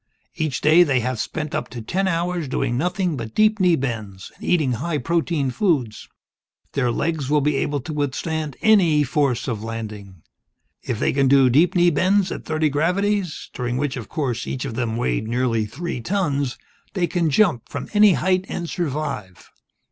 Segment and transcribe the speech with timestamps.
[0.33, 4.31] Each day, they have spent up to ten hours doing nothing but deep knee bends,
[4.35, 6.09] and eating high protein foods.
[6.73, 10.23] Their legs will be able to withstand any force of landing.
[10.81, 14.65] If they can do deep knee bends at thirty gravities during which, of course, each
[14.65, 16.57] of them weighed nearly three tons
[16.95, 19.51] they can jump from any height and survive.